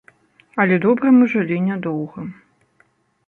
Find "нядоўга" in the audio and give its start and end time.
1.67-2.23